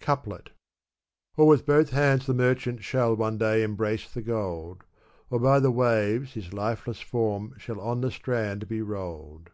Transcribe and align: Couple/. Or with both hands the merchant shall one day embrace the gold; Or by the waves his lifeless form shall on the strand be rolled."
Couple/. 0.00 0.38
Or 1.36 1.46
with 1.46 1.66
both 1.66 1.90
hands 1.90 2.24
the 2.24 2.32
merchant 2.32 2.82
shall 2.82 3.14
one 3.14 3.36
day 3.36 3.62
embrace 3.62 4.10
the 4.10 4.22
gold; 4.22 4.82
Or 5.28 5.38
by 5.38 5.60
the 5.60 5.70
waves 5.70 6.32
his 6.32 6.54
lifeless 6.54 7.02
form 7.02 7.52
shall 7.58 7.82
on 7.82 8.00
the 8.00 8.10
strand 8.10 8.66
be 8.66 8.80
rolled." 8.80 9.50